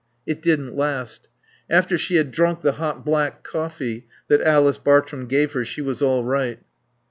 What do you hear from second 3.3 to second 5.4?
coffee that Alice Bartrum